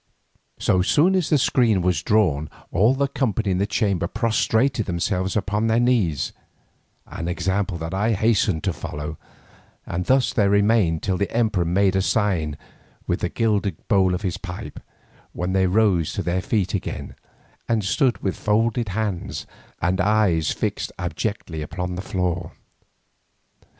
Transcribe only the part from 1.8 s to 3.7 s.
was drawn all the company in the